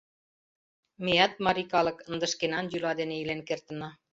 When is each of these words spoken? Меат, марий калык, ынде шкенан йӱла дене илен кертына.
Меат, 1.03 1.33
марий 1.45 1.67
калык, 1.73 1.97
ынде 2.11 2.25
шкенан 2.33 2.65
йӱла 2.71 2.91
дене 2.99 3.15
илен 3.21 3.41
кертына. 3.47 3.89